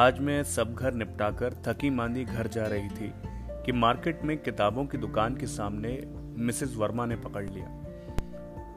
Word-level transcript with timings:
आज 0.00 0.18
मैं 0.18 0.42
सब 0.42 0.74
घर 0.74 0.94
निपटाकर 0.94 1.54
थकी 1.66 1.90
मांदी 1.90 2.24
घर 2.24 2.46
जा 2.46 2.66
रही 2.66 2.88
थी 2.88 3.12
कि 3.48 3.72
मार्केट 3.72 4.22
में 4.22 4.38
किताबों 4.38 4.84
की 4.84 4.98
दुकान 4.98 5.36
के 5.36 5.46
सामने 5.46 6.02
मिसेस 6.36 6.76
वर्मा 6.76 7.06
ने 7.06 7.16
पकड़ 7.16 7.50
लिया। 7.50 7.66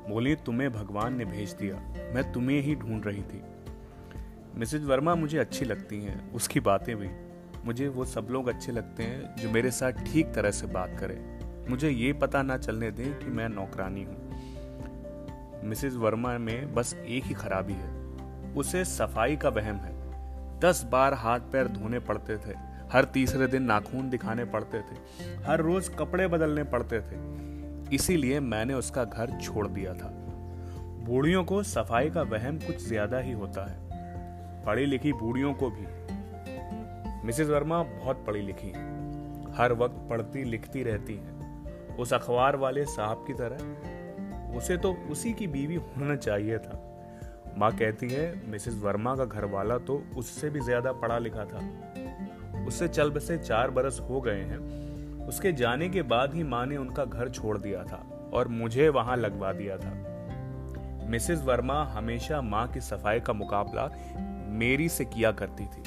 बोली, 0.10 0.36
तुम्हें 0.36 0.74
भगवान 0.74 1.18
ने 1.18 1.26
भेज 1.26 1.52
दिया। 1.54 1.76
मैं 2.16 2.32
तुम्हें 2.32 2.62
ही 2.62 2.76
ढूंढ 2.76 3.06
रही 3.06 3.22
थी। 3.22 3.44
मिसेस 4.56 4.82
वर्मा 4.82 5.16
मुझे 5.16 5.38
अच्छी 5.38 5.66
लगती 5.66 6.02
हैं, 6.02 6.32
उसकी 6.32 6.60
बातें 6.60 6.96
भी। 6.96 7.10
मुझे 7.66 7.88
वो 7.88 8.06
सब 8.06 8.28
लोग 8.32 8.48
अच्छे 8.48 8.72
लगते 8.72 9.04
हैं 9.04 9.36
जो 9.36 9.50
मेरे 9.50 9.72
साथ 9.72 9.92
ठीक 9.92 10.34
तरह 10.34 10.52
से 10.52 10.68
बात 10.68 10.98
करें। 11.00 11.40
मुझे 11.70 11.90
ये 11.90 12.14
पता 12.14 12.42
ना 12.42 12.58
चलने 12.58 12.92
दें 12.92 13.20
कि 13.20 13.26
मैं 13.26 13.50
नौकरानी 13.50 14.04
हूँ। 14.04 14.36
मिसेस 15.64 15.94
वर्मा 15.94 16.38
में 16.38 16.74
बस 16.74 16.94
एक 16.94 17.24
ही 17.24 17.34
खराबी 17.34 17.74
है। 17.74 17.94
उसे 18.54 18.86
सफ़ाई 18.86 19.36
का 19.36 19.50
वहम 19.50 19.76
है। 19.76 19.93
दस 20.64 20.84
बार 20.84 21.14
हाथ 21.14 21.40
पैर 21.40 21.68
धोने 21.68 22.00
पड़ते 22.00 22.38
थे। 22.38 22.54
हर 22.92 23.06
तीसरे 23.06 23.48
दिन 23.48 23.64
नाखून 23.64 24.10
दिखाने 24.10 24.46
पड़ते 24.46 24.80
थे। 24.80 24.96
हर 25.46 25.60
रोज 25.60 25.90
कपड़े 25.90 26.28
बदलने 26.28 26.64
पड़ते 26.64 27.00
थे। 27.02 27.96
इसीलिए 27.96 28.40
मैंने 28.40 28.74
उसका 28.74 29.04
घर 29.04 29.38
छोड़ 29.40 29.68
दिया 29.68 29.94
था। 29.94 30.10
बूढ़ियों 31.06 31.44
को 31.44 31.64
सफ़ाई 31.64 32.10
का 32.10 32.22
वहम 32.22 32.60
कुछ 32.60 32.88
ज़्यादा 32.88 33.18
ही 33.18 33.32
होता 33.32 33.66
है। 33.72 34.64
पढ़ी 34.66 34.86
लिखी 34.86 35.14
बूढ़ियों 35.14 35.54
को 35.54 35.70
भी। 35.70 35.86
मिसेस 37.26 37.48
वर्मा 37.48 37.84
बहुत 37.84 38.24
पढ़ी 38.28 38.42
लिखी 38.42 38.68
है। 38.68 39.54
हर 39.54 39.74
वक्त 39.74 39.96
पढ़ती 40.10 40.44
लिखती 40.44 40.84
रहती 40.84 41.16
है। 41.16 41.96
उस 41.96 42.14
अखबार 42.14 42.56
वाले 42.56 42.86
साहब 42.86 43.24
की 43.28 43.34
तरह 43.34 44.58
उसे 44.58 44.78
तो 44.78 44.94
उसी 44.94 45.34
की 45.34 45.48
बीवी 45.48 45.76
होना 45.76 46.16
चाहिए 46.16 46.58
था। 46.58 46.93
माँ 47.58 47.72
कहती 47.72 48.10
है, 48.10 48.50
मिसेस 48.50 48.76
वर्मा 48.76 49.16
का 49.16 49.26
घर 49.26 49.46
वाला 49.46 49.78
तो 49.78 50.04
उससे 50.18 50.50
भी 50.50 50.60
ज़्यादा 50.60 50.92
पढ़ा 50.92 51.18
लिखा 51.18 51.46
था। 51.46 51.60
उससे 52.68 52.88
चल 52.88 53.10
बसे 53.12 53.38
चार 53.38 53.72
बरस 53.72 54.00
हो 54.00 54.22
गए 54.22 54.42
हैं। 54.42 55.28
उसके 55.28 55.52
जाने 55.52 55.90
के 55.90 56.02
बाद 56.02 56.34
ही 56.34 56.44
माँ 56.44 56.66
ने 56.66 56.78
उनका 56.78 57.06
घर 57.06 57.30
छोड़ 57.30 57.58
दिया 57.58 57.84
था 57.84 58.04
और 58.34 58.48
मुझे 58.48 58.90
वहाँ 58.90 59.18
लगवा 59.18 59.52
दिया 59.54 59.78
था। 59.78 59.94
मिसेस 61.10 61.42
वर्मा 61.42 61.84
हमेशा 61.86 62.42
माँ 62.42 62.68
की 62.68 62.82
सफ़ाई 62.82 63.20
का 63.20 63.34
मुकाबला 63.34 63.90
मेरी 64.50 64.90
से 64.90 65.06
किया 65.06 65.32
करती 65.32 65.66
थी। 65.66 65.84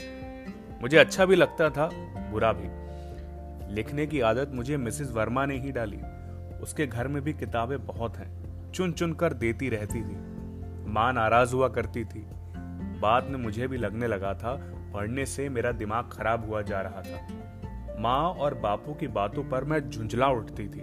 मुझे 0.83 0.97
अच्छा 0.97 1.25
भी 1.27 1.37
लगता 1.37 1.71
था, 1.71 1.91
बुरा 2.31 2.53
भी। 2.53 3.75
लिखने 3.75 4.07
की 4.07 4.21
आदत 4.21 4.51
मुझे 4.55 4.77
मिसेस 4.77 5.11
वर्मा 5.11 5.47
ने 5.47 5.59
ही 5.59 5.73
डाली। 5.73 6.01
उसके 6.63 6.87
घर 6.87 7.09
में 7.09 7.23
भी 7.23 7.33
किताबें 7.33 7.87
बहुत 7.87 8.17
हैं 8.17 8.73
चुन 8.73 8.93
चुन 8.93 9.13
कर 9.13 9.33
देती 9.33 9.69
रहती 9.69 10.03
थी। 10.03 10.36
माँ 10.87 11.13
नाराज़ 11.13 11.55
हुआ 11.55 11.69
करती 11.69 12.05
थी। 12.05 12.27
बाद 13.01 13.25
में 13.25 13.39
मुझे 13.39 13.69
भी 13.69 13.77
लगने 13.77 14.07
लगा 14.07 14.35
था, 14.35 14.73
पढ़ने 14.95 15.27
से 15.27 15.49
मेरा 15.49 15.73
दिमाग 15.73 16.11
खराब 16.13 16.49
हुआ 16.49 16.63
जा 16.63 16.81
रहा 16.81 17.03
था। 17.03 17.29
माँ 18.01 18.23
और 18.23 18.55
बापू 18.55 18.95
की 18.95 19.09
बातों 19.09 19.45
पर 19.45 19.65
मैं 19.65 19.91
झुंझला 19.91 20.29
उठती 20.29 20.69
थी। 20.69 20.81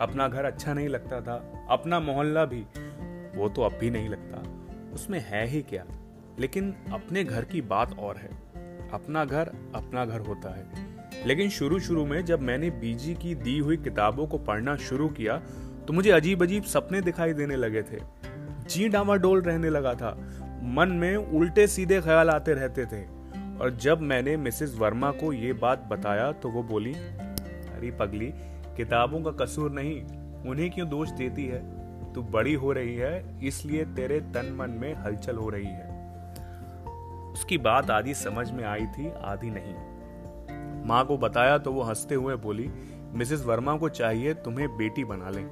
अपना 0.00 0.28
घर 0.28 0.44
अच्छा 0.44 0.74
नहीं 0.74 0.88
लगता 0.88 1.20
था, 1.20 1.66
अपना 1.70 2.00
मोहल्ला 2.00 2.44
भी, 2.44 2.60
वो 3.38 3.48
तो 3.48 3.62
अब 3.62 3.72
भी 3.72 3.90
नहीं 3.90 4.08
लगता। 4.08 4.42
उसमें 4.94 5.24
है 5.28 5.46
ही 5.46 5.62
क्या? 5.62 5.84
लेकिन 6.38 6.74
अपने 6.92 7.24
घर 7.24 7.44
की 7.44 7.60
बात 7.60 7.98
और 7.98 8.16
है। 8.16 8.30
अपना 8.92 9.24
घर 9.24 9.48
अपना 9.74 10.04
घर 10.04 10.20
होता 10.20 10.54
है। 10.54 10.94
लेकिन 11.26 11.48
शुरू 11.48 11.80
शुरू 11.80 12.06
में 12.06 12.24
जब 12.24 12.40
मैंने 12.40 12.70
बीजी 12.70 13.14
की 13.14 13.34
दी 13.34 13.58
हुई 13.58 13.76
किताबों 13.76 14.26
को 14.26 14.38
पढ़ना 14.38 14.76
शुरू 14.76 15.08
किया 15.08 15.36
तो 15.86 15.92
मुझे 15.92 16.10
अजीब 16.10 16.42
अजीब 16.42 16.62
सपने 16.62 17.00
दिखाई 17.00 17.32
देने 17.32 17.56
लगे 17.56 17.82
थे। 17.82 18.23
जी 18.70 18.88
डामाडोल 18.88 19.42
रहने 19.42 19.70
लगा 19.70 19.94
था। 19.94 20.18
मन 20.62 20.88
में 20.88 21.16
उल्टे 21.16 21.66
सीधे 21.66 22.00
ख्याल 22.00 22.30
आते 22.30 22.52
रहते 22.52 22.86
थे। 22.86 23.02
और 23.60 23.78
जब 23.80 24.00
मैंने 24.00 24.36
मिसेस 24.36 24.76
वर्मा 24.78 25.10
को 25.10 25.32
ये 25.32 25.52
बात 25.52 25.78
बताया 25.78 26.32
तो 26.32 26.48
वो 26.48 26.62
बोली, 26.62 26.94
अरे 26.94 27.90
पगली, 27.90 28.32
किताबों 28.76 29.20
का 29.20 29.44
कसूर 29.44 29.70
नहीं, 29.70 30.04
उन्हें 30.50 30.70
क्यों 30.70 30.88
दोष 30.88 31.10
देती 31.10 31.46
है? 31.46 31.84
तू 32.12 32.22
बड़ी 32.22 32.54
हो 32.54 32.72
रही 32.72 32.96
है, 32.96 33.46
इसलिए 33.46 33.84
तेरे 33.84 34.20
तन 34.20 34.56
मन 34.58 34.70
में 34.70 34.94
हलचल 34.94 35.36
हो 35.36 35.48
रही 35.48 35.66
है। 35.66 35.94
उसकी 37.32 37.58
बात 37.58 37.90
आधी 37.90 38.14
समझ 38.14 38.50
में 38.50 38.64
आई 38.64 38.86
थी, 38.86 39.12
आधी 39.22 39.50
नहीं। 39.50 39.74
माँ 40.86 41.06
को 41.06 41.18
बताया 41.18 41.58
तो 41.58 41.72
वो 41.72 41.82
हँसते 41.82 42.14
हुए 42.14 42.36
बोली, 42.36 42.70
मिसेस 43.12 43.44
वर्मा 43.44 43.76
को 43.76 43.88
चाहिए, 43.88 44.34
तुम्हें 44.34 44.76
बेटी 44.76 45.04
बना 45.04 45.30
लें। 45.30 45.44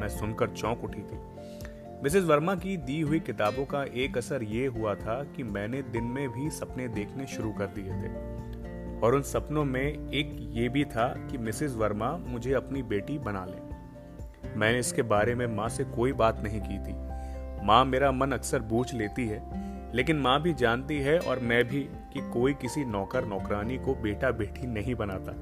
मैं 0.00 0.08
सुनकर 0.08 0.48
चौंक 0.48 0.84
उठी 0.84 1.00
थी। 1.00 1.35
मिसेस 2.02 2.24
वर्मा 2.24 2.54
की 2.54 2.76
दी 2.76 3.00
हुई 3.00 3.20
किताबों 3.20 3.64
का 3.64 3.84
एक 3.84 4.18
असर 4.18 4.42
ये 4.42 4.66
हुआ 4.66 4.94
था 4.94 5.24
कि 5.24 5.42
मैंने 5.42 5.82
दिन 5.82 6.04
में 6.04 6.28
भी 6.28 6.50
सपने 6.50 6.88
देखने 6.88 7.26
शुरू 7.26 7.52
कर 7.52 7.66
दिए 7.66 7.84
थे। 7.84 8.08
और 9.00 9.14
उन 9.14 9.22
सपनों 9.22 9.64
में 9.64 10.10
एक 10.10 10.36
ये 10.52 10.68
भी 10.68 10.84
था 10.84 11.28
कि 11.30 11.38
मिसेस 11.38 11.74
वर्मा 11.74 12.16
मुझे 12.16 12.52
अपनी 12.52 12.82
बेटी 12.82 13.18
बना 13.18 13.44
ले। 13.44 14.56
मैंने 14.56 14.78
इसके 14.78 15.02
बारे 15.02 15.34
में 15.34 15.46
माँ 15.46 15.68
से 15.68 15.84
कोई 15.84 16.12
बात 16.12 16.40
नहीं 16.44 16.60
की 16.60 16.78
थी। 16.78 16.94
माँ 17.66 17.84
मेरा 17.84 18.12
मन 18.12 18.32
अक्सर 18.32 18.58
बूझ 18.58 18.94
लेती 18.94 19.26
है, 19.26 19.42
लेकिन 19.96 20.16
माँ 20.16 20.42
भी 20.42 20.54
जानती 20.54 20.98
है 20.98 21.18
और 21.18 21.38
मैं 21.38 21.64
भी 21.64 21.80
कि 21.82 22.30
कोई 22.32 22.54
किसी 22.54 22.84
नौकर 22.84 23.24
नौकरानी 23.24 23.78
को 23.78 23.94
बेटा 23.94 24.30
बेटी 24.30 24.66
नहीं 24.66 24.94
बनाता। 24.94 25.32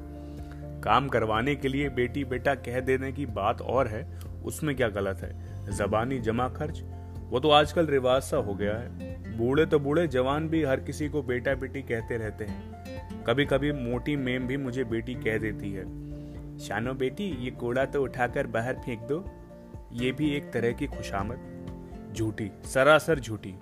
काम 0.80 1.08
करवाने 1.08 1.54
के 1.54 1.68
लिए 1.68 1.88
बेटी 1.88 2.24
बेटा 2.24 2.54
कह 2.54 2.80
देने 2.80 3.12
की 3.12 3.26
बात 3.26 3.60
और 3.62 3.88
है, 3.88 4.20
उसमें 4.44 4.76
क्या 4.76 4.88
गलत 4.88 5.18
है? 5.18 5.53
जबानी 5.68 6.18
जमा 6.18 6.48
खर्च, 6.48 6.82
वो 7.24 7.40
तो 7.40 7.50
आजकल 7.50 7.86
रिवाज 7.86 8.22
सा 8.22 8.36
हो 8.36 8.54
गया 8.54 8.76
है। 8.76 9.36
बूढ़े 9.38 9.66
तो 9.66 9.78
बूढ़े, 9.78 10.06
जवान 10.06 10.48
भी 10.48 10.62
हर 10.64 10.80
किसी 10.80 11.08
को 11.08 11.22
बेटा 11.22 11.54
बेटी 11.54 11.82
कहते 11.82 12.16
रहते 12.16 12.44
हैं। 12.44 13.24
कभी 13.24 13.44
कभी 13.44 13.72
मोटी 13.72 14.16
मेम 14.16 14.46
भी 14.46 14.56
मुझे 14.56 14.84
बेटी 14.84 15.14
कह 15.14 15.38
देती 15.38 15.72
है, 15.72 15.84
शानो 16.58 16.94
बेटी, 16.94 17.24
ये 17.44 17.50
कूड़ा 17.50 17.84
तो 17.84 18.02
उठाकर 18.02 18.46
बाहर 18.46 18.74
फेंक 18.76 19.00
दो। 19.00 19.24
ये 19.92 20.12
भी 20.12 20.30
एक 20.30 20.52
तरह 20.52 20.72
की 20.72 20.86
खुशामद, 20.86 22.12
झूठी, 22.14 22.50
सरासर 22.64 23.20
झूठी। 23.20 23.54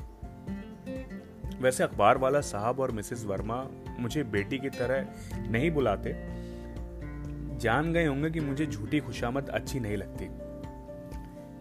वैसे 1.60 1.84
अखबार 1.84 2.18
वाला 2.18 2.40
साहब 2.40 2.80
और 2.80 2.90
मिसेस 2.90 3.24
वर्मा 3.24 3.66
मुझे 3.98 4.22
बेटी 4.24 4.58
की 4.58 4.68
तरह 4.70 5.50
नहीं 5.50 5.70
बुलाते। 5.70 6.12
जान 7.58 7.92
गए 7.92 8.04
होंगे 8.06 8.30
कि 8.30 8.40
मुझे 8.40 8.66
झूठी 8.66 9.00
खुशामद 9.00 9.48
अच्छी 9.48 9.80
नहीं 9.80 9.96
लगती। 9.96 10.28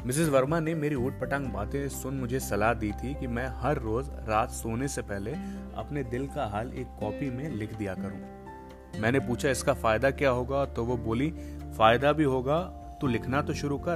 मिसेस 0.05 0.29
वर्मा 0.29 0.59
ने 0.59 0.75
मेरी 0.75 0.95
ऊट 0.95 1.19
पटांग 1.19 1.45
बातें 1.47 1.89
सुन 1.89 2.13
मुझे 2.13 2.39
सलाह 2.39 2.73
दी 2.73 2.91
थी 2.91 3.13
कि 3.13 3.27
मैं 3.27 3.47
हर 3.47 3.77
रोज 3.77 4.09
रात 4.27 4.49
सोने 4.49 4.87
से 4.87 5.01
पहले 5.01 5.31
अपने 5.75 6.03
दिल 6.03 6.27
का 6.27 6.45
हाल 6.45 6.73
एक 6.73 6.87
कॉपी 6.99 7.29
में 7.29 7.49
लिख 7.49 7.73
दिया 7.73 7.93
करूँ। 7.93 9.01
मैंने 9.01 9.19
पूछा, 9.19 9.49
इसका 9.49 9.73
फ़ायदा 9.73 10.11
क्या 10.11 10.29
होगा? 10.29 10.65
तो 10.65 10.85
वो 10.85 10.97
बोली, 10.97 11.31
फ़ायदा 11.77 12.13
भी 12.13 12.23
होगा, 12.23 12.61
तू 13.01 13.07
लिखना 13.07 13.41
तो 13.41 13.53
शुरू 13.53 13.77
कर, 13.77 13.95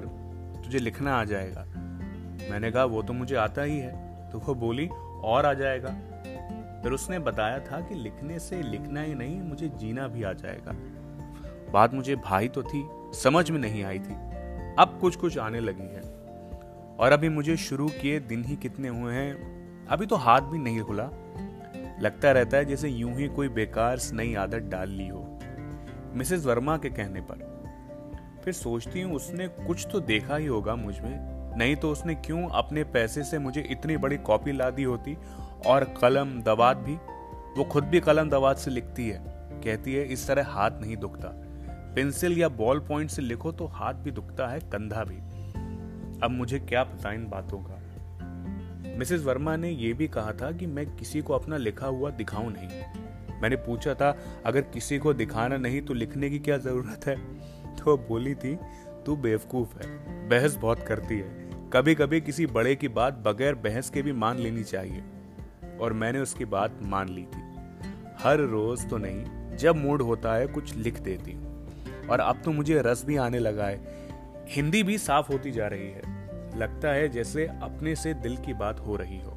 तुझे 0.65 0.79
लिखना 0.79 1.15
आ 1.15 1.23
जाएगा। 1.23 1.65
मैंने 2.51 2.71
कहा, 2.71 2.83
वो 2.83 3.03
तो 3.03 3.13
मुझे 3.13 3.35
आता 3.35 3.61
ही 3.61 3.77
है। 3.77 4.29
तो 4.31 4.39
वो 4.39 4.55
बोली, 4.55 4.89
और 5.23 5.45
आ 5.45 5.53
जाएगा। 5.53 5.89
फिर 6.83 6.91
उसने 6.91 7.19
बताया 7.19 7.59
था 7.59 7.81
कि 7.81 7.95
लिखने 7.95 8.39
से 8.39 8.61
लिखना 8.61 9.01
ही 9.01 9.15
नहीं, 9.15 9.41
मुझे 9.41 9.69
जीना 9.69 10.07
भी 10.07 10.23
आ 10.23 10.33
जाएगा। 10.33 10.71
बात 11.71 11.93
मुझे 11.93 12.15
भाई 12.15 12.47
तो 12.47 12.63
थी, 12.63 12.87
समझ 13.13 13.51
में 13.51 13.59
नहीं 13.59 13.83
आई 13.83 13.99
थी। 13.99 14.34
अब 14.79 14.97
कुछ 15.01 15.15
कुछ 15.15 15.37
आने 15.37 15.59
लगी 15.59 15.93
है। 15.95 16.01
और 16.99 17.11
अभी 17.11 17.29
मुझे 17.29 17.57
शुरू 17.57 17.87
किए 17.91 18.19
दिन 18.19 18.43
ही 18.43 18.55
कितने 18.55 18.87
हुए 18.87 19.13
हैं, 19.13 19.87
अभी 19.87 20.05
तो 20.05 20.15
हाथ 20.15 20.41
भी 20.41 20.57
नहीं 20.57 20.81
खुला। 20.81 21.09
लगता 22.01 22.31
रहता 22.31 22.57
है 22.57 22.65
जैसे 22.65 22.89
यूँ 22.89 23.13
ही 23.13 23.27
कोई 23.27 23.49
बेकार 23.49 23.99
नई 24.13 24.33
आदत 24.35 24.69
डाल 24.71 24.89
ली 24.89 25.07
हो, 25.07 25.39
मिसेस 26.13 26.45
वर्मा 26.45 26.77
के 26.77 26.89
कहने 26.89 27.21
पर। 27.21 27.43
फिर 28.43 28.53
सोचती 28.53 29.01
हूँ 29.01 29.15
उसने 29.15 29.47
कुछ 29.47 29.87
तो 29.91 29.99
देखा 29.99 30.35
ही 30.35 30.45
होगा 30.45 30.75
मुझमें, 30.75 31.57
नहीं 31.57 31.75
तो 31.75 31.91
उसने 31.91 32.15
क्यों 32.15 32.47
अपने 32.49 32.83
पैसे 32.83 33.23
से 33.23 33.39
मुझे 33.39 33.61
इतनी 33.61 33.97
बड़ी 33.97 34.17
कॉपी 34.17 34.51
ला 34.51 34.69
दी 34.69 34.83
होती, 34.83 35.17
और 35.65 35.83
कलम, 36.01 36.41
दवात 36.41 36.77
भी, 36.77 36.95
वो 37.57 37.63
खुद 37.63 37.83
भी 37.83 37.99
कलम, 37.99 38.29
दवात 38.29 38.57
से 38.57 38.71
लिखती 38.71 39.09
है, 39.09 39.23
कहती 39.63 39.93
है, 39.93 40.03
इस 40.03 40.27
तरह 40.27 40.45
हाथ 40.47 40.71
नहीं 40.81 40.97
दुखता। 40.97 41.29
पेंसिल 41.95 42.37
या 42.37 42.49
बॉल 42.49 42.79
पॉइंट 42.79 43.09
से 43.09 43.21
लिखो 43.21 43.51
तो 43.51 43.65
हाथ 43.65 43.93
भी 43.93 44.11
दुखता 44.11 44.47
है, 44.47 44.59
कंधा 44.59 45.03
भी। 45.03 45.17
अब 46.23 46.31
मुझे 46.31 46.59
क्या 46.59 46.83
पता 46.83 47.11
इन 47.11 47.29
बातों 47.29 47.57
का 47.57 47.81
मिसेस 48.97 49.23
वर्मा 49.23 49.55
ने 49.55 49.69
यह 49.69 49.93
भी 49.93 50.07
कहा 50.07 50.31
था 50.31 50.51
कि 50.51 50.65
मैं 50.65 50.95
किसी 50.95 51.21
को 51.21 51.33
अपना 51.33 51.57
लिखा 51.57 51.87
हुआ 51.87 52.09
दिखाऊँ 52.09 52.53
नहीं। 52.57 52.81
मैंने 53.41 53.55
पूछा 53.55 53.93
था, 53.93 54.17
अगर 54.45 54.61
किसी 54.61 54.97
को 54.97 55.13
दिखाना 55.13 55.57
नहीं 55.57 55.81
तो 55.81 55.93
लिखने 55.93 56.29
की 56.29 56.39
क्या 56.39 56.57
ज़रूरत 56.57 57.07
है? 57.07 57.15
तो 57.75 57.97
बोली 57.97 58.35
थी, 58.35 58.59
तू 59.05 59.15
बेवकूफ़ 59.15 59.77
है, 59.77 59.89
बहस 60.29 60.55
बहुत 60.55 60.79
करती 60.79 61.19
है। 61.19 61.49
कभी 61.73 61.95
कभी 61.95 62.21
किसी 62.21 62.45
बड़े 62.45 62.75
की 62.75 62.87
बात 62.87 63.13
बगैर 63.13 63.55
बहस 63.55 63.89
के 63.89 64.01
भी 64.01 64.11
मान 64.11 64.37
लेनी 64.37 64.63
चाहिए। 64.63 65.03
और 65.81 65.93
मैंने 65.93 66.19
उसकी 66.19 66.45
बात 66.45 66.79
मान 66.83 67.09
ली 67.09 67.23
थी। 67.23 67.41
हर 68.19 68.39
रोज 68.39 68.89
तो 68.89 68.97
नहीं, 68.97 69.55
जब 69.57 69.75
मूड 69.75 70.01
होता 70.01 70.33
है 70.33 70.47
कुछ 70.47 70.75
लिख 70.75 70.99
देती 70.99 71.31
हूँ। 71.31 71.44
और 72.09 72.19
अब 72.19 72.41
तो 72.45 72.51
मुझे 72.51 72.81
रस 72.81 73.05
भी 73.05 73.17
आने 73.17 73.39
लगा 73.39 73.65
है। 73.65 73.81
हिंदी 74.47 74.83
भी 74.83 74.97
साफ़ 74.97 75.31
होती 75.31 75.51
जा 75.51 75.67
रही 75.67 75.89
है। 75.89 76.01
लगता 76.59 76.87
है 76.87 77.09
जैसे 77.09 77.45
अपने 77.45 77.95
से 77.95 78.13
दिल 78.13 78.37
की 78.37 78.53
बात 78.53 78.79
हो 78.79 78.95
रही 78.95 79.19
हो। 79.19 79.31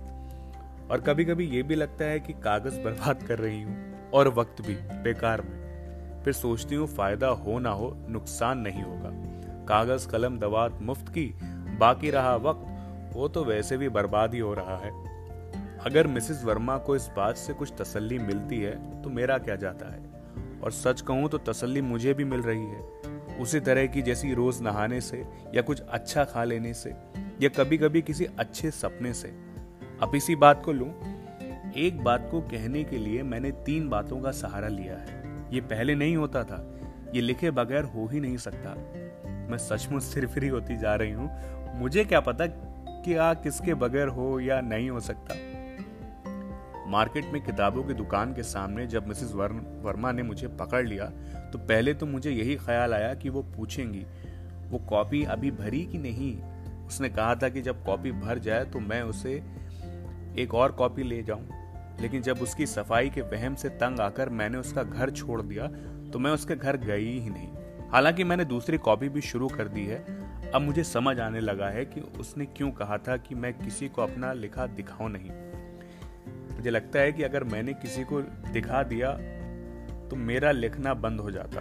और 0.90 1.00
कभी 1.00 1.24
कभी 1.24 1.46
ये 1.46 1.62
भी 1.62 1.74
लगता 1.74 2.04
है 2.04 2.20
कि 2.20 2.32
कागज़ 2.32 2.80
बर्बाद 2.80 3.22
कर 3.22 3.38
रही 3.38 3.62
हूँ, 3.62 4.10
और 4.10 4.28
वक्त 4.28 4.62
भी, 4.62 4.74
बेकार 4.74 5.42
में। 5.42 6.22
फिर 6.24 6.32
सोचती 6.32 6.74
हूँ 6.74 6.86
फ़ायदा 6.86 7.28
हो 7.28 7.58
ना 7.58 7.70
हो, 7.70 7.96
नुकसान 8.08 8.58
नहीं 8.58 8.82
होगा। 8.82 9.10
कागज़, 9.64 10.08
कलम 10.08 10.38
दवात 10.38 10.78
मुफ़्त 10.82 11.08
की 11.08 11.26
बाकी 11.78 12.10
रहा 12.10 12.36
वक्त, 12.36 12.64
वो 13.16 13.28
तो 13.28 13.44
वैसे 13.44 13.76
भी 13.76 13.88
बर्बाद 13.88 14.34
ही 14.34 14.40
हो 14.40 14.54
रहा 14.54 14.76
है। 14.76 14.90
अगर 15.78 16.06
मिसेस 16.06 16.44
वर्मा 16.44 16.78
को 16.78 16.96
इस 16.96 17.10
बात 17.16 17.36
से 17.36 17.52
कुछ 17.52 17.72
तसल्ली 17.78 18.18
मिलती 18.18 18.60
है 18.60 19.02
तो 19.02 19.10
मेरा 19.10 19.38
क्या 19.38 19.56
जाता 19.56 19.92
है? 19.92 20.17
और 20.64 20.72
सच 20.72 21.00
कहूँ 21.00 21.28
तो 21.28 21.38
तसल्ली 21.38 21.80
मुझे 21.82 22.14
भी 22.14 22.24
मिल 22.24 22.40
रही 22.42 22.64
है। 22.64 23.36
उसी 23.38 23.60
तरह 23.60 23.86
की 23.86 24.02
जैसी 24.02 24.32
रोज 24.34 24.60
नहाने 24.62 25.00
से 25.00 25.24
या 25.54 25.62
कुछ 25.62 25.80
अच्छा 25.80 26.24
खा 26.24 26.44
लेने 26.44 26.72
से 26.74 26.90
या 27.42 27.48
कभी 27.48 27.78
कभी 27.78 28.02
किसी 28.02 28.24
अच्छे 28.38 28.70
सपने 28.70 29.12
से। 29.12 29.28
अब 30.02 30.14
इसी 30.14 30.36
बात 30.36 30.62
को 30.64 30.72
लूँ, 30.72 30.88
एक 31.76 32.00
बात 32.04 32.28
को 32.30 32.40
कहने 32.40 32.82
के 32.84 32.98
लिए 32.98 33.22
मैंने 33.22 33.50
तीन 33.66 33.88
बातों 33.88 34.20
का 34.20 34.30
सहारा 34.30 34.68
लिया 34.68 34.96
है। 34.96 35.22
ये 35.52 35.60
पहले 35.62 35.94
नहीं 35.94 36.16
होता 36.16 36.42
था, 36.44 36.64
ये 37.14 37.20
लिखे 37.20 37.50
बगैर 37.50 37.84
हो 37.84 38.06
ही 38.06 38.20
नहीं 38.20 38.36
सकता। 38.36 38.74
मैं 39.50 39.58
सचमुच 39.58 40.02
सिरफिरी 40.02 40.48
होती 40.48 40.76
जा 40.76 40.94
रही 40.94 41.12
हूँ, 41.12 41.30
मुझे 41.74 42.04
क्या 42.04 42.20
पता 42.20 42.46
कि 42.46 43.14
आ 43.14 43.32
किसके 43.34 43.74
बगैर 43.74 44.08
हो 44.08 44.38
या 44.40 44.60
नहीं 44.60 44.90
हो 44.90 45.00
सकता। 45.00 45.34
मार्केट 46.88 47.26
में 47.32 47.40
किताबों 47.42 47.82
की 47.84 47.94
दुकान 47.94 48.32
के 48.34 48.42
सामने 48.42 48.86
जब 48.86 49.06
मिसेस 49.08 49.32
वर्मा 49.32 50.12
ने 50.12 50.22
मुझे 50.22 50.48
पकड़ 50.60 50.86
लिया 50.86 51.06
तो 51.52 51.58
पहले 51.58 51.94
तो 51.94 52.06
मुझे 52.06 52.30
यही 52.30 52.56
ख्याल 52.56 52.94
आया 52.94 53.14
कि 53.14 53.28
वो 53.28 53.42
पूछेंगी, 53.56 54.04
वो 54.70 54.78
कॉपी 54.78 55.22
अभी 55.24 55.50
भरी 55.50 55.84
कि 55.86 55.98
नहीं? 55.98 56.36
उसने 56.86 57.08
कहा 57.08 57.34
था 57.34 57.48
कि 57.48 57.62
जब 57.62 57.84
कॉपी 57.84 58.12
भर 58.12 58.38
जाए 58.38 58.64
तो 58.64 58.80
मैं 58.80 59.02
उसे 59.02 59.32
एक 60.38 60.54
और 60.54 60.72
कॉपी 60.72 61.02
ले 61.02 61.22
जाऊँ। 61.22 61.48
लेकिन 62.00 62.22
जब 62.22 62.38
उसकी 62.38 62.66
सफ़ाई 62.66 63.10
के 63.10 63.20
वहम 63.20 63.54
से 63.54 63.68
तंग 63.68 64.00
आकर 64.00 64.28
मैंने 64.30 64.58
उसका 64.58 64.82
घर 64.82 65.10
छोड़ 65.10 65.40
दिया 65.42 65.66
तो 66.12 66.18
मैं 66.18 66.30
उसके 66.30 66.56
घर 66.56 66.76
गई 66.76 67.18
ही 67.18 67.30
नहीं। 67.30 67.48
हालाँकि 67.90 68.24
मैंने 68.24 68.44
दूसरी 68.44 68.78
कॉपी 68.78 69.08
भी 69.08 69.20
शुरू 69.20 69.48
कर 69.48 69.68
दी 69.68 69.84
है। 69.86 69.98
अब 70.50 70.62
मुझे 70.62 70.84
समझ 70.84 71.18
आने 71.20 71.40
लगा 71.40 71.68
है 71.68 71.84
कि 71.84 72.00
उसने 72.20 72.46
क्यों 72.46 72.70
कहा 72.70 72.98
था 72.98 73.16
कि 73.16 73.34
मैं 73.34 73.52
किसी 73.54 73.88
को 73.88 74.02
अपना 74.02 74.32
लिखा 74.32 74.66
दिखाऊँ 74.66 75.10
नहीं। 75.10 75.30
मुझे 76.58 76.70
लगता 76.70 76.98
है 76.98 77.12
कि 77.12 77.22
अगर 77.22 77.44
मैंने 77.44 77.72
किसी 77.74 78.04
को 78.04 78.20
दिखा 78.52 78.82
दिया 78.82 79.12
तो 80.08 80.16
मेरा 80.16 80.50
लिखना 80.50 80.94
बंद 80.96 81.20
हो 81.20 81.30
जाता। 81.30 81.60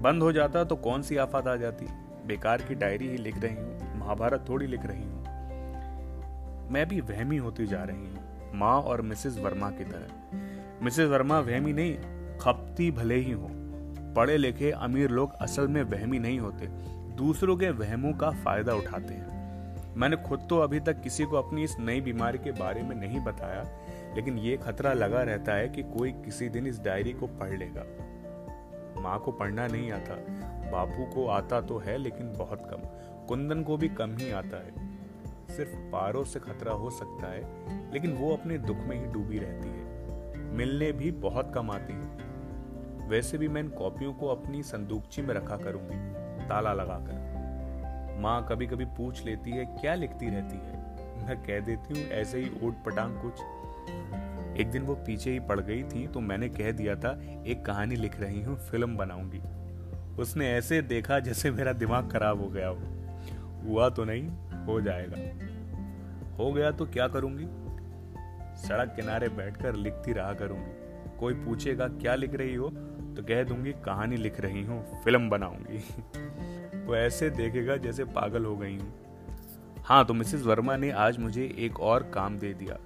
बंद 0.00 0.22
हो 0.22 0.32
जाता 0.32 0.64
तो 0.64 0.76
कौन 0.78 1.02
सी 1.02 1.16
आफत 1.16 1.46
आ 1.46 1.54
जाती? 1.56 1.86
बेकार 2.26 2.62
की 2.62 2.74
डायरी 2.74 3.08
ही 3.08 3.16
लिख 3.16 3.38
रही 3.38 3.54
हूँ, 3.54 3.98
महाभारत 3.98 4.44
थोड़ी 4.48 4.66
लिख 4.66 4.84
रही 4.86 5.02
हूँ। 5.02 5.22
मैं 6.70 6.86
भी 6.88 7.00
वहमी 7.02 7.36
होती 7.36 7.66
जा 7.66 7.82
रही 7.84 7.96
हूँ, 7.96 8.50
माँ 8.54 8.80
और 8.82 9.02
मिसेस 9.02 9.38
वर्मा 9.38 9.70
की 9.70 9.84
तरह। 9.84 10.84
मिसेस 10.84 11.08
वर्मा 11.08 11.38
वहमी 11.40 11.72
नहीं, 11.72 11.96
खपती 12.38 12.90
भले 12.90 13.16
ही 13.16 13.32
हो। 13.32 13.48
पढ़े 14.16 14.36
लिखे 14.36 14.70
अमीर 14.70 15.10
लोग 15.10 15.34
असल 15.42 15.68
में 15.68 15.82
वहमी 15.82 16.18
नहीं 16.18 16.38
होते, 16.38 16.66
दूसरों 17.16 17.56
के 17.56 17.70
वहमों 17.70 18.12
का 18.12 18.30
फ़ायदा 18.44 18.74
उठाते 18.74 19.14
हैं। 19.14 19.39
मैंने 19.96 20.16
खुद 20.16 20.46
तो 20.50 20.58
अभी 20.58 20.80
तक 20.80 21.00
किसी 21.00 21.24
को 21.24 21.36
अपनी 21.36 21.64
इस 21.64 21.76
नई 21.80 22.00
बीमारी 22.00 22.38
के 22.38 22.52
बारे 22.52 22.82
में 22.82 22.96
नहीं 22.96 23.20
बताया, 23.20 23.64
लेकिन 24.16 24.38
ये 24.38 24.56
खतरा 24.56 24.92
लगा 24.92 25.22
रहता 25.22 25.52
है 25.52 25.68
कि 25.68 25.82
कोई 25.82 26.12
किसी 26.12 26.48
दिन 26.48 26.66
इस 26.66 26.80
डायरी 26.80 27.12
को 27.12 27.26
पढ़ 27.26 27.50
लेगा। 27.50 27.84
माँ 29.00 29.20
को 29.20 29.32
पढ़ना 29.32 29.66
नहीं 29.66 29.92
आता, 29.92 30.14
बापू 30.70 31.14
को 31.14 31.26
आता 31.26 31.60
तो 31.60 31.78
है, 31.78 31.98
लेकिन 31.98 32.32
बहुत 32.32 32.62
कम। 32.70 32.78
कुंदन 33.26 33.62
को 33.62 33.76
भी 33.76 33.88
कम 33.88 34.16
ही 34.16 34.30
आता 34.30 34.56
है। 34.56 34.96
सिर्फ़ 35.56 35.76
पारों 35.76 36.24
से 36.24 36.40
खतरा 36.40 36.72
हो 36.72 36.90
सकता 36.90 37.32
है, 37.32 37.42
लेकिन 37.92 38.12
वो 38.12 38.36
अपने 38.36 38.58
दुख 38.58 38.76
में 38.76 39.06
ही 39.06 39.12
डूबी 39.12 39.38
रहती 39.38 39.68
है। 39.68 39.90
मिलने 40.38 40.92
भी 40.92 41.10
बहुत 41.10 41.52
कम 41.54 41.70
आती 41.70 41.92
है। 41.92 42.30
वैसे 43.08 43.38
भी 43.38 43.48
मैं 43.48 43.60
इन 43.60 43.68
कॉपियों 43.68 44.12
को 44.12 44.28
अपनी 44.28 44.62
संदूकची 44.62 45.22
में 45.22 45.34
रखा 45.34 45.56
करूँगी, 45.56 45.96
ताला 46.48 46.72
लगाकर। 46.72 47.29
माँ 48.20 48.46
कभी 48.48 48.66
कभी 48.66 48.84
पूछ 48.84 49.24
लेती 49.24 49.50
है, 49.50 49.64
क्या 49.64 49.94
लिखती 49.94 50.26
रहती 50.26 50.56
है? 50.56 50.78
मैं 51.26 51.36
कह 51.36 51.60
देती 51.60 52.00
हूँ, 52.00 52.08
ऐसे 52.08 52.38
ही 52.38 52.50
ओट 52.66 52.74
पटांग 52.84 53.16
कुछ। 53.16 53.40
एक 54.60 54.70
दिन 54.70 54.82
वो 54.82 54.94
पीछे 54.94 55.30
ही 55.30 55.40
पड़ 55.40 55.60
गई 55.60 55.82
थी 55.82 56.06
तो 56.06 56.20
मैंने 56.20 56.48
कह 56.48 56.72
दिया 56.72 56.96
था, 56.96 57.20
एक 57.46 57.64
कहानी 57.64 57.96
लिख 57.96 58.20
रही 58.20 58.42
हूँ, 58.42 58.56
फ़िल्म 58.56 58.96
बनाऊँगी। 58.96 59.40
उसने 60.22 60.50
ऐसे 60.52 60.82
देखा 60.82 61.18
जैसे 61.18 61.50
मेरा 61.50 61.72
दिमाग 61.72 62.10
खराब 62.10 62.40
हो 62.40 62.48
गया 62.48 62.68
हो। 62.68 62.78
हुआ 63.64 63.88
तो 63.88 64.04
नहीं, 64.04 64.28
हो 64.66 64.80
जाएगा। 64.80 65.16
हो 66.36 66.52
गया 66.52 66.70
तो 66.70 66.86
क्या 66.86 67.08
करूँगी? 67.08 67.46
सड़क 68.56 68.92
किनारे 68.96 69.28
बैठकर 69.28 69.74
लिखती 69.74 70.12
रहा 70.12 70.32
करूँगी। 70.32 71.18
कोई 71.18 71.34
पूछेगा, 71.34 71.88
क्या 71.88 72.14
लिख 72.14 72.34
रही 72.34 72.54
हो? 72.54 72.68
तो 73.16 73.22
कह 73.22 73.44
दूँगी, 73.44 73.72
कहानी 73.72 74.16
लिख 74.16 74.40
रही 74.40 74.62
हूँ, 74.64 75.02
फ़िल्म 75.04 75.30
बनाऊँगी। 75.30 75.78
वो 76.90 76.96
ऐसे 76.96 77.28
देखेगा 77.30 77.76
जैसे 77.76 78.04
पागल 78.04 78.44
हो 78.44 78.56
गई 78.56 78.76
हूँ। 78.76 78.92
हाँ 79.84 80.04
तो 80.04 80.14
मिसेस 80.14 80.42
वर्मा 80.42 80.76
ने 80.76 80.90
आज 80.90 81.18
मुझे 81.18 81.44
एक 81.58 81.78
और 81.80 82.02
काम 82.14 82.38
दे 82.38 82.52
दिया। 82.54 82.78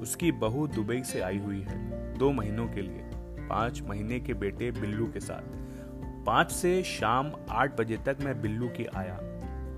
उसकी 0.00 0.32
बहू 0.32 0.66
दुबई 0.66 1.02
से 1.02 1.20
आई 1.20 1.38
हुई 1.38 1.60
है, 1.60 2.18
दो 2.18 2.30
महीनों 2.32 2.66
के 2.68 2.82
लिए। 2.82 3.00
पाँच 3.48 3.80
महीने 3.82 4.20
के 4.20 4.34
बेटे 4.34 4.70
बिल्लू 4.70 5.06
के 5.06 5.20
साथ। 5.20 6.26
पाँच 6.26 6.52
से 6.52 6.82
शाम 6.82 7.32
आठ 7.50 7.80
बजे 7.80 7.96
तक 7.96 8.16
मैं 8.22 8.40
बिल्लू 8.42 8.68
की 8.68 8.86
आया। 8.86 9.16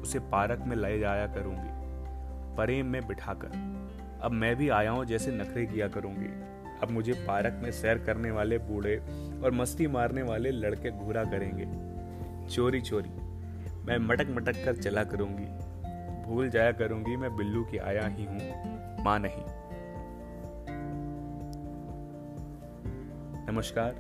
उसे 0.03 0.19
पार्क 0.19 0.65
में 0.67 0.77
ले 0.77 0.99
जाया 0.99 1.27
करूँगी 1.27 1.69
परेम 2.57 2.87
में 2.87 3.07
बिठाकर। 3.07 3.53
अब 4.23 4.33
मैं 4.33 4.55
भी 4.57 4.69
आया 4.69 4.91
हूँ 4.91 5.05
जैसे 5.05 5.33
नखरे 5.33 5.67
किया 5.67 5.89
करूँगी। 5.89 6.33
अब 6.83 6.91
मुझे 6.91 7.13
पार्क 7.13 7.61
में 7.63 7.71
सैर 7.73 7.99
करने 7.99 8.31
वाले 8.31 8.59
बूढ़े 8.59 8.97
और 9.45 9.53
मस्ती 9.53 9.87
मारने 9.87 10.23
वाले 10.23 10.51
लड़के 10.51 10.91
घूरा 10.91 11.25
करेंगे। 11.25 11.67
चोरी 12.55 12.81
चोरी 12.81 13.30
मैं 13.81 13.97
मटक 13.99 14.27
मटक 14.31 14.65
कर 14.65 14.77
चला 14.77 15.05
करूँगी। 15.05 15.45
भूल 16.25 16.51
जाया 16.51 16.73
करूँगी, 16.73 17.17
मैं 17.17 17.37
बिल्लू 17.37 17.65
की 17.65 17.79
आया 17.79 18.07
ही 18.07 18.25
हूँ, 18.25 19.05
माँ 19.05 19.19
नहीं। 19.19 19.45
नमस्कार। 23.47 23.91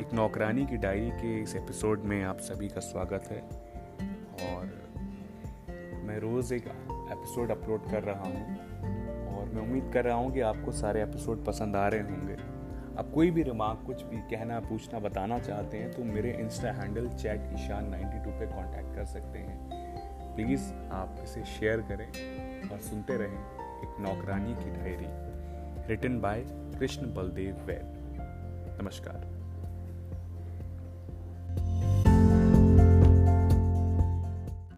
एक 0.00 0.14
नौकरानी 0.14 0.66
की 0.66 0.76
डायरी 0.76 1.10
के 1.10 1.42
इस 1.42 1.54
एपिसोड 1.56 2.04
में 2.04 2.22
आप 2.24 2.38
सभी 2.38 2.68
का 2.68 2.80
स्वागत 2.80 3.28
है। 3.30 3.40
और 4.48 4.64
मैं 6.04 6.18
रोज़ 6.18 6.54
एक 6.54 6.66
एपिसोड 6.66 7.50
अपलोड 7.50 7.90
कर 7.90 8.02
रहा 8.02 8.24
हूँ, 8.24 8.58
और 9.36 9.50
मैं 9.54 9.62
उम्मीद 9.62 9.90
कर 9.94 10.04
रहा 10.04 10.16
हूँ 10.16 10.32
कि 10.32 10.40
आपको 10.40 10.72
सारे 10.72 11.02
एपिसोड 11.02 11.44
पसंद 11.44 11.76
आ 11.76 11.88
रहे 11.88 12.00
होंगे। 12.00 12.55
आप 12.98 13.10
कोई 13.14 13.30
भी 13.30 13.42
रिमार्क 13.42 13.82
कुछ 13.86 14.02
भी 14.02 14.16
कहना, 14.30 14.58
पूछना, 14.60 14.98
बताना 14.98 15.38
चाहते 15.38 15.78
हैं 15.78 15.90
तो 15.92 16.04
मेरे 16.04 16.30
insta 16.40 16.72
handle 16.72 17.08
chat 17.08 17.50
Ishaan 17.54 17.90
ninety 17.90 18.24
two 18.24 18.30
पर 18.30 18.46
कॉन्टैक्ट 18.54 18.94
कर 18.94 19.04
सकते 19.04 19.38
हैं। 19.38 20.34
प्लीज़ 20.36 20.72
आप 20.92 21.16
इसे 21.22 21.44
शेयर 21.44 21.80
करें 21.90 22.70
और 22.70 22.80
सुनते 22.80 23.16
रहें 23.16 23.38
एक 23.82 24.00
नौकरानी 24.00 24.54
की 24.54 24.70
diary 24.70 25.88
written 25.88 26.20
by 26.20 26.44
Krishna 26.78 27.14
Baldev 27.14 27.64
Vaid 27.66 28.78
नमस्कार। 28.82 29.35